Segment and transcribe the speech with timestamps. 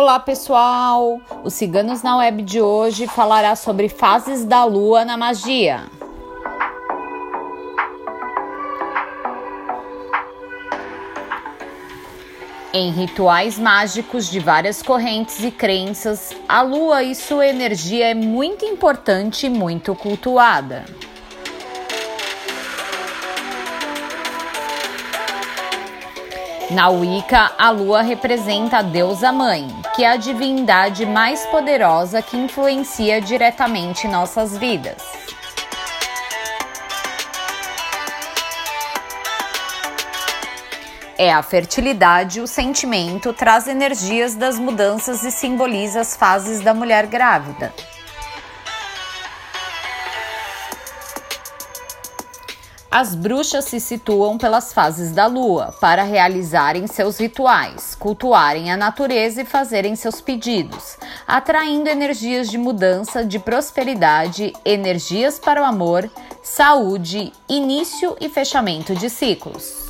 [0.00, 1.20] Olá pessoal!
[1.42, 5.86] O Ciganos na Web de hoje falará sobre fases da lua na magia.
[12.72, 18.64] Em rituais mágicos de várias correntes e crenças, a lua e sua energia é muito
[18.64, 20.84] importante e muito cultuada.
[26.70, 32.36] Na Wicca, a lua representa a deusa mãe, que é a divindade mais poderosa que
[32.36, 35.02] influencia diretamente nossas vidas.
[41.16, 47.06] É a fertilidade, o sentimento, traz energias das mudanças e simboliza as fases da mulher
[47.06, 47.72] grávida.
[52.90, 59.42] As bruxas se situam pelas fases da lua para realizarem seus rituais, cultuarem a natureza
[59.42, 66.10] e fazerem seus pedidos, atraindo energias de mudança, de prosperidade, energias para o amor,
[66.42, 69.87] saúde, início e fechamento de ciclos.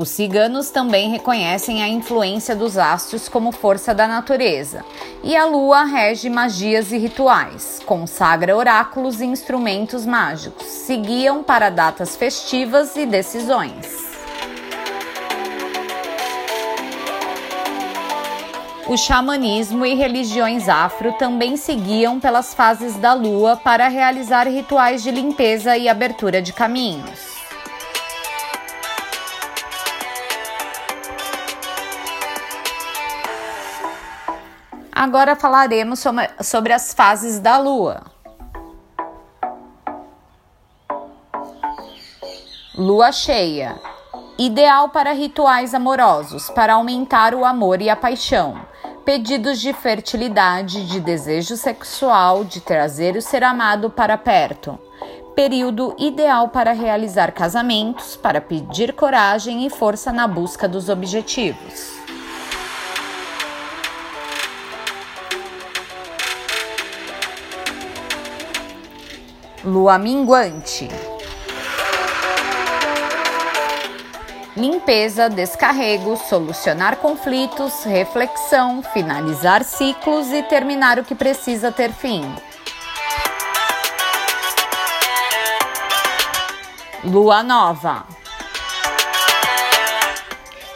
[0.00, 4.84] Os ciganos também reconhecem a influência dos astros como força da natureza,
[5.24, 11.68] e a lua rege magias e rituais, consagra oráculos e instrumentos mágicos, se guiam para
[11.68, 14.06] datas festivas e decisões.
[18.86, 25.02] O xamanismo e religiões afro também se guiam pelas fases da lua para realizar rituais
[25.02, 27.37] de limpeza e abertura de caminhos.
[35.00, 36.02] Agora falaremos
[36.42, 38.02] sobre as fases da Lua.
[42.74, 43.80] Lua cheia.
[44.36, 48.60] Ideal para rituais amorosos, para aumentar o amor e a paixão.
[49.04, 54.76] Pedidos de fertilidade, de desejo sexual, de trazer o ser amado para perto.
[55.32, 61.97] Período ideal para realizar casamentos, para pedir coragem e força na busca dos objetivos.
[69.64, 70.88] Lua minguante.
[74.56, 82.32] Limpeza, descarrego, solucionar conflitos, reflexão, finalizar ciclos e terminar o que precisa ter fim.
[87.02, 88.06] Lua nova.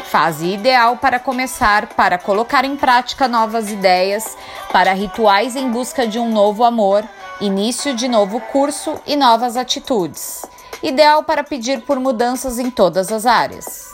[0.04, 4.36] Fase ideal para começar, para colocar em prática novas ideias,
[4.72, 7.04] para rituais em busca de um novo amor
[7.40, 10.44] início de novo curso e novas atitudes.
[10.82, 13.92] Ideal para pedir por mudanças em todas as áreas.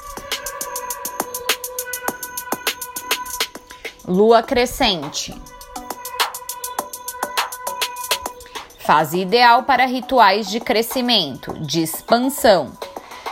[4.06, 5.34] Lua crescente.
[8.78, 12.72] Fase ideal para rituais de crescimento, de expansão.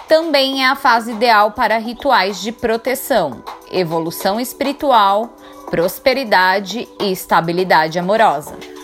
[0.07, 5.35] Também é a fase ideal para rituais de proteção, evolução espiritual,
[5.71, 8.76] prosperidade e estabilidade amorosa.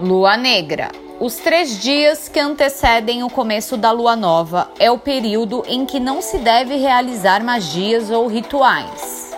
[0.00, 0.92] Lua Negra.
[1.18, 5.98] Os três dias que antecedem o começo da lua nova é o período em que
[5.98, 9.32] não se deve realizar magias ou rituais.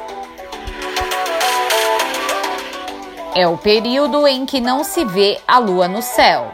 [3.35, 6.53] É o período em que não se vê a lua no céu.